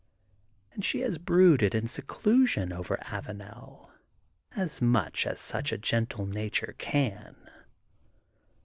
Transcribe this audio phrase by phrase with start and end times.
[0.71, 3.91] And she has brooded in seclusion over Avanel
[4.55, 7.35] as much as such a gentle nature can.